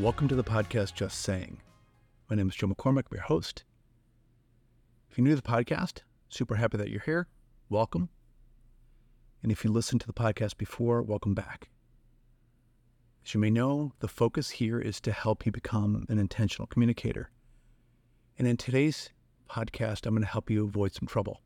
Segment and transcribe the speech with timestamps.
[0.00, 1.60] Welcome to the podcast Just Saying.
[2.30, 3.64] My name is Joe McCormack, your host.
[5.10, 5.98] If you're new to the podcast,
[6.30, 7.28] super happy that you're here.
[7.68, 8.08] Welcome.
[9.42, 11.68] And if you listened to the podcast before, welcome back.
[13.26, 17.30] As you may know, the focus here is to help you become an intentional communicator.
[18.38, 19.10] And in today's
[19.50, 21.42] podcast, I'm going to help you avoid some trouble.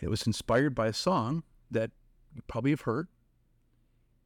[0.00, 1.92] It was inspired by a song that
[2.34, 3.06] you probably have heard.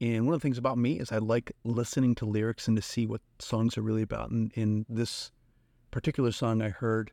[0.00, 2.82] And one of the things about me is I like listening to lyrics and to
[2.82, 4.30] see what songs are really about.
[4.30, 5.30] And in this
[5.90, 7.12] particular song, I heard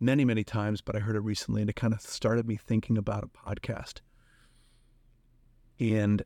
[0.00, 2.98] many, many times, but I heard it recently and it kind of started me thinking
[2.98, 4.00] about a podcast.
[5.78, 6.22] And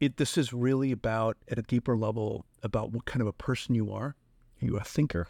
[0.00, 3.74] it this is really about at a deeper level about what kind of a person
[3.74, 4.16] you are.
[4.62, 5.28] Are you a thinker?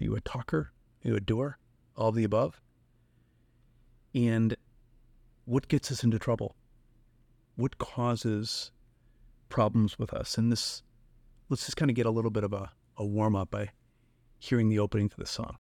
[0.00, 0.72] Are you a talker?
[1.04, 1.56] Are you a doer?
[1.96, 2.60] All of the above.
[4.14, 4.54] And
[5.46, 6.54] what gets us into trouble?
[7.54, 8.72] What causes
[9.48, 10.38] problems with us?
[10.38, 10.82] And this
[11.48, 13.70] let's just kind of get a little bit of a, a warm up by
[14.38, 15.56] hearing the opening to the song.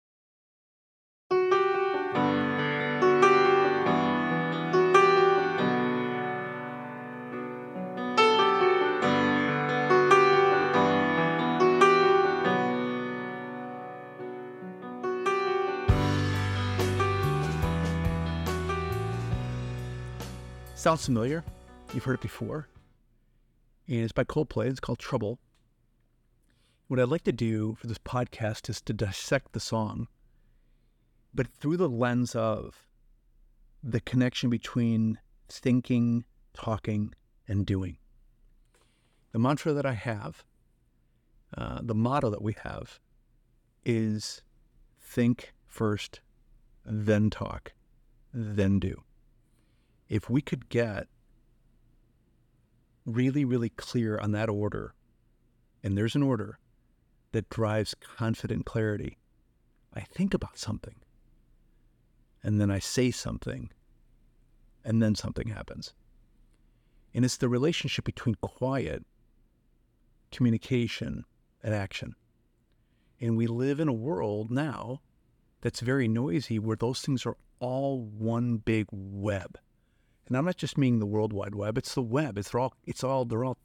[20.75, 21.45] Sounds familiar.
[21.95, 22.69] You've heard it before.
[23.87, 24.67] And it's by Coldplay.
[24.67, 25.39] It's called Trouble.
[26.89, 30.09] What I'd like to do for this podcast is to dissect the song,
[31.35, 32.87] but through the lens of
[33.83, 37.15] the connection between thinking, talking,
[37.47, 37.99] and doing.
[39.33, 40.45] The mantra that I have,
[41.57, 43.01] uh, the motto that we have,
[43.85, 44.43] is
[45.01, 46.21] think first,
[46.85, 47.73] then talk,
[48.33, 49.03] then do
[50.09, 51.07] if we could get
[53.15, 54.95] really, really clear on that order,
[55.83, 56.59] and there's an order
[57.33, 59.19] that drives confident clarity,
[59.95, 60.97] I think about something,
[62.43, 63.71] and then I say something,
[64.85, 65.95] and then something happens.
[67.15, 69.05] And it's the relationship between quiet,
[70.31, 71.25] communication,
[71.63, 72.15] and action.
[73.21, 75.01] And we live in a world now
[75.61, 79.59] that's very noisy where those things are all one big web
[80.29, 81.79] and I'm not just meaning the World Wide Web.
[81.79, 82.37] It's the web.
[82.37, 82.75] It's all.
[82.87, 83.25] It's all.
[83.25, 83.57] They're all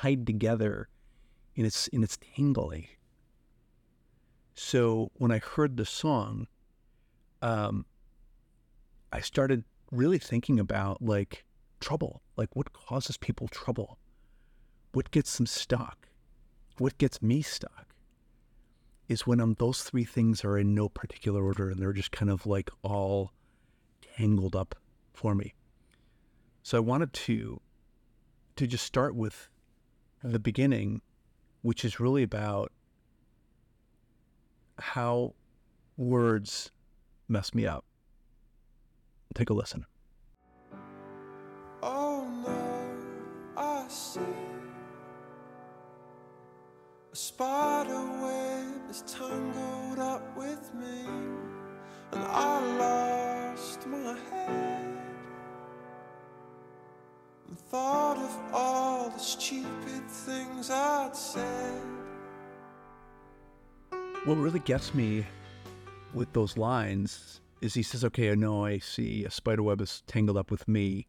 [0.00, 0.88] tied together,
[1.56, 2.88] in its in its tangly.
[4.54, 6.46] So when I heard the song,
[7.42, 7.84] um,
[9.12, 11.44] I started really thinking about like
[11.80, 13.98] trouble, like what causes people trouble,
[14.92, 16.08] what gets them stuck,
[16.78, 17.88] what gets me stuck,
[19.08, 22.30] is when um, those three things are in no particular order and they're just kind
[22.30, 23.32] of like all
[24.16, 24.74] tangled up
[25.12, 25.52] for me.
[26.66, 27.60] So I wanted to
[28.56, 29.50] to just start with
[30.24, 31.00] the beginning,
[31.62, 32.72] which is really about
[34.76, 35.34] how
[35.96, 36.72] words
[37.28, 37.84] mess me up.
[39.32, 39.86] Take a listen.
[41.84, 42.96] Oh no,
[43.56, 44.18] I see
[47.12, 50.35] a spider web is tangled up
[64.26, 65.24] What really gets me
[66.12, 70.02] with those lines is he says, "Okay, I know I see a spider web is
[70.08, 71.06] tangled up with me."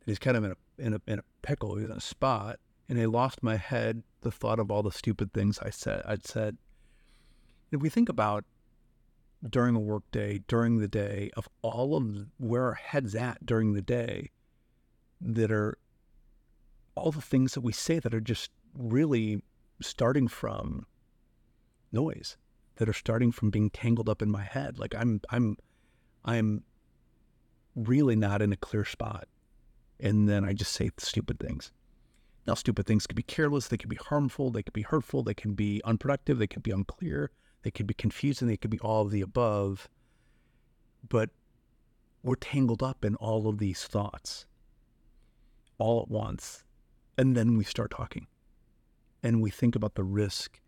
[0.00, 1.76] And he's kind of in a in a in a pickle.
[1.76, 4.02] He's in a spot, and I lost my head.
[4.22, 6.04] The thought of all the stupid things I said.
[6.06, 6.56] I'd said.
[7.70, 8.46] If we think about
[9.46, 13.82] during a workday, during the day, of all of where our heads at during the
[13.82, 14.30] day,
[15.20, 15.76] that are
[16.94, 19.42] all the things that we say that are just really
[19.82, 20.86] starting from
[21.92, 22.36] noise
[22.76, 25.56] that are starting from being tangled up in my head like i'm i'm
[26.24, 26.62] i'm
[27.74, 29.28] really not in a clear spot
[30.00, 31.72] and then i just say stupid things
[32.46, 35.34] now stupid things can be careless they can be harmful they can be hurtful they
[35.34, 37.30] can be unproductive they can be unclear
[37.62, 39.88] they can be confusing they can be all of the above
[41.08, 41.30] but
[42.22, 44.46] we're tangled up in all of these thoughts
[45.82, 46.62] all at once.
[47.18, 48.28] And then we start talking.
[49.22, 50.60] And we think about the risk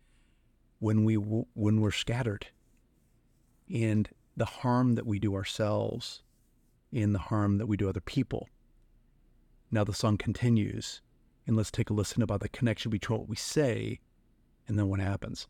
[0.85, 2.45] when we when we're scattered
[3.73, 6.21] and the harm that we do ourselves
[6.93, 8.47] and the harm that we do other people.
[9.71, 11.01] Now the song continues,
[11.47, 13.99] and let's take a listen about the connection between what we say
[14.67, 15.47] and then what happens.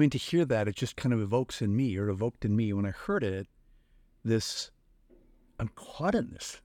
[0.00, 2.72] Mean, to hear that, it just kind of evokes in me, or evoked in me
[2.72, 3.46] when I heard it,
[4.24, 4.70] this
[5.58, 6.60] I'm caught in this.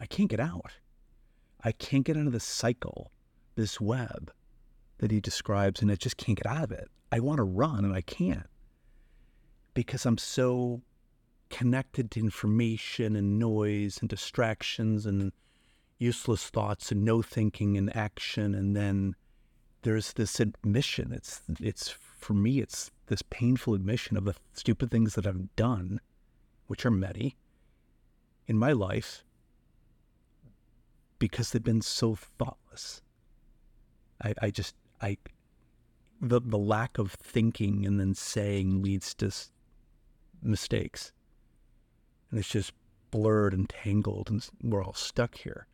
[0.00, 0.72] I can't get out.
[1.64, 3.10] I can't get out of this cycle,
[3.56, 4.32] this web
[4.98, 6.88] that he describes, and I just can't get out of it.
[7.10, 8.46] I want to run and I can't
[9.74, 10.82] because I'm so
[11.50, 15.32] connected to information and noise and distractions and
[15.98, 19.14] useless thoughts and no thinking and action and then
[19.82, 25.14] there's this admission it's it's for me it's this painful admission of the stupid things
[25.14, 26.00] that I've done
[26.66, 27.36] which are many
[28.46, 29.24] in my life
[31.18, 33.02] because they've been so thoughtless
[34.22, 35.16] I, I just I
[36.20, 39.32] the the lack of thinking and then saying leads to
[40.42, 41.12] mistakes
[42.30, 42.72] and it's just
[43.10, 45.66] blurred and tangled, and we're all stuck here.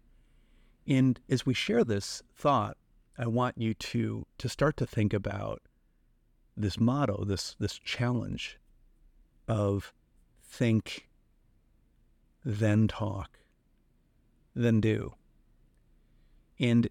[0.86, 2.76] And as we share this thought,
[3.18, 5.62] I want you to to start to think about
[6.56, 8.58] this motto, this this challenge
[9.48, 9.92] of
[10.42, 11.08] think,
[12.44, 13.38] then talk,
[14.54, 15.14] then do.
[16.58, 16.88] And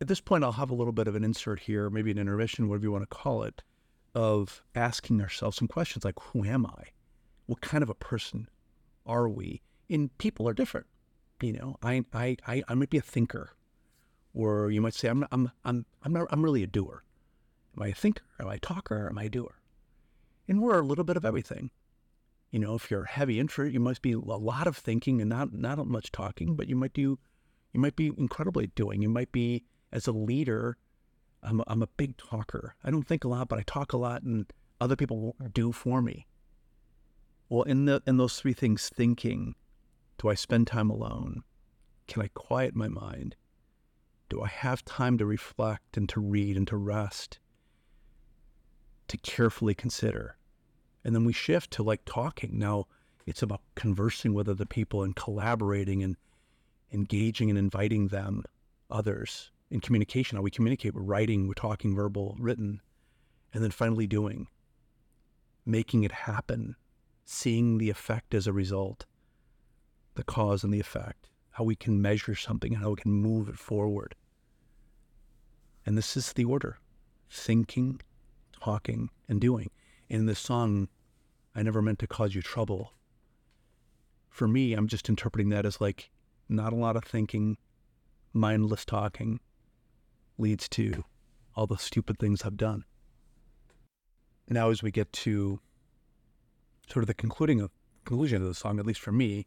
[0.00, 2.68] at this point, I'll have a little bit of an insert here, maybe an intermission,
[2.68, 3.62] whatever you want to call it,
[4.14, 6.88] of asking ourselves some questions like, who am I?
[7.48, 8.48] what kind of a person
[9.06, 9.62] are we?
[9.90, 10.86] And people are different.
[11.40, 13.54] You know, I, I, I, I might be a thinker,
[14.34, 17.02] or you might say I'm, I'm, I'm, I'm not, I'm really a doer.
[17.78, 18.24] Am I a thinker?
[18.40, 19.06] Am I a talker?
[19.08, 19.54] Am I a doer?
[20.48, 21.70] And we're a little bit of everything.
[22.50, 25.30] You know, if you're a heavy introvert, you must be a lot of thinking and
[25.30, 27.20] not, not much talking, but you might do,
[27.72, 29.00] you might be incredibly doing.
[29.00, 30.76] You might be as a leader.
[31.40, 32.74] I'm a, I'm a big talker.
[32.82, 36.02] I don't think a lot, but I talk a lot, and other people do for
[36.02, 36.26] me.
[37.48, 39.54] Well, in the in those three things, thinking,
[40.20, 41.44] do I spend time alone?
[42.08, 43.36] Can I quiet my mind?
[44.28, 47.38] Do I have time to reflect and to read and to rest?
[49.08, 50.36] To carefully consider.
[51.02, 52.58] And then we shift to like talking.
[52.58, 52.86] Now
[53.26, 56.16] it's about conversing with other people and collaborating and
[56.92, 58.44] engaging and inviting them,
[58.90, 60.36] others, in communication.
[60.36, 62.80] How we communicate, we're writing, we're talking, verbal, written,
[63.52, 64.48] and then finally doing,
[65.64, 66.76] making it happen,
[67.24, 69.06] seeing the effect as a result,
[70.14, 73.48] the cause and the effect, how we can measure something and how we can move
[73.48, 74.14] it forward.
[75.86, 76.78] And this is the order
[77.30, 78.00] thinking,
[78.60, 79.70] talking, and doing.
[80.08, 80.88] In this song,
[81.54, 82.92] I never meant to cause you trouble.
[84.30, 86.10] For me, I'm just interpreting that as like
[86.48, 87.58] not a lot of thinking,
[88.32, 89.40] mindless talking
[90.38, 91.04] leads to
[91.56, 92.84] all the stupid things I've done.
[94.48, 95.60] Now, as we get to
[96.88, 97.70] sort of the concluding of
[98.04, 99.46] conclusion of the song, at least for me,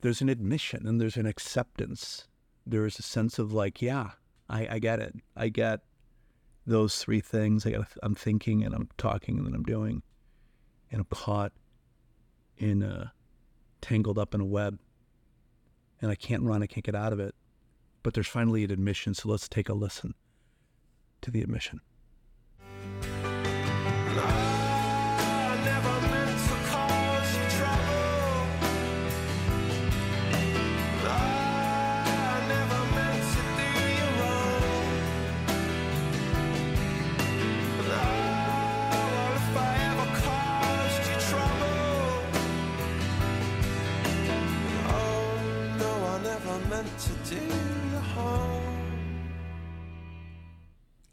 [0.00, 2.28] there's an admission and there's an acceptance.
[2.64, 4.12] There's a sense of like, yeah,
[4.48, 5.16] I, I get it.
[5.36, 5.80] I get
[6.66, 7.66] those three things.
[7.66, 10.02] I got I'm thinking and I'm talking and then I'm doing,
[10.90, 11.52] and I'm caught
[12.56, 13.12] in a
[13.80, 14.78] tangled up in a web,
[16.00, 16.62] and I can't run.
[16.62, 17.34] I can't get out of it.
[18.02, 19.14] But there's finally an admission.
[19.14, 20.14] So let's take a listen
[21.20, 21.80] to the admission.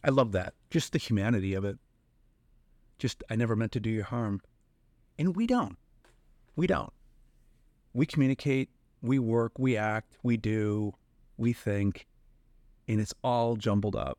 [0.03, 0.53] I love that.
[0.69, 1.77] Just the humanity of it.
[2.97, 4.41] Just, I never meant to do you harm.
[5.17, 5.77] And we don't.
[6.55, 6.93] We don't.
[7.93, 8.69] We communicate,
[9.01, 10.93] we work, we act, we do,
[11.37, 12.07] we think,
[12.87, 14.17] and it's all jumbled up.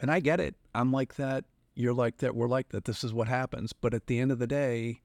[0.00, 0.54] And I get it.
[0.74, 1.44] I'm like that.
[1.74, 2.34] You're like that.
[2.34, 2.84] We're like that.
[2.84, 3.72] This is what happens.
[3.72, 5.02] But at the end of the day,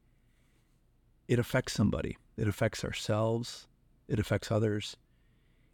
[1.28, 2.18] it affects somebody.
[2.38, 3.68] It affects ourselves.
[4.08, 4.98] It affects others.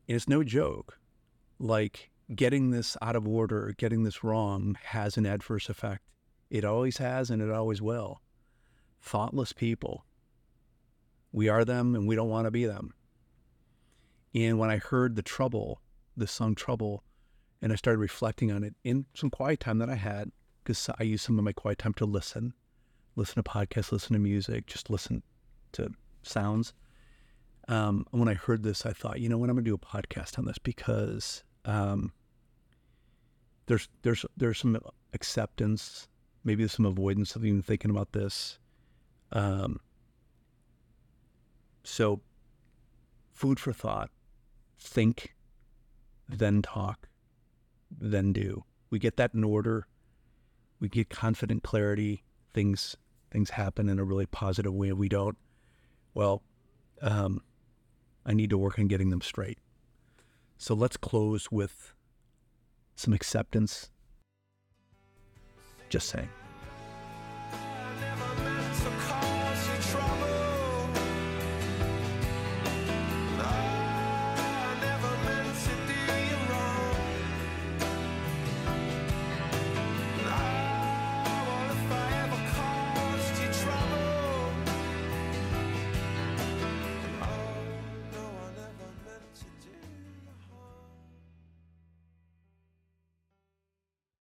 [0.08, 1.00] And it's no joke.
[1.60, 6.04] Like, getting this out of order, getting this wrong has an adverse effect.
[6.50, 8.22] It always has and it always will.
[9.02, 10.06] Thoughtless people.
[11.32, 12.94] We are them and we don't want to be them.
[14.34, 15.82] And when I heard the trouble,
[16.16, 17.04] the song Trouble,
[17.62, 20.32] and I started reflecting on it in some quiet time that I had,
[20.64, 22.54] because I use some of my quiet time to listen,
[23.16, 25.24] listen to podcasts, listen to music, just listen
[25.74, 25.92] to
[26.24, 26.74] sounds.
[27.68, 29.78] Um, when I heard this, I thought, you know what, I'm going to do a
[29.78, 32.12] podcast on this because um,
[33.66, 34.80] there's there's there's some
[35.14, 36.08] acceptance,
[36.44, 38.58] maybe there's some avoidance of even thinking about this.
[39.34, 39.80] Um,
[41.84, 42.22] so,
[43.34, 44.10] food for thought.
[44.80, 45.36] Think,
[46.30, 47.10] then talk,
[47.92, 48.64] then do.
[48.90, 49.88] We get that in order.
[50.80, 52.24] we get confident clarity.
[52.54, 52.96] Things
[53.32, 54.94] things happen in a really positive way.
[54.94, 55.38] We don't.
[56.14, 56.44] Well,
[57.02, 57.42] um,
[58.28, 59.58] I need to work on getting them straight.
[60.58, 61.94] So let's close with
[62.96, 63.90] some acceptance.
[65.90, 66.30] Just saying.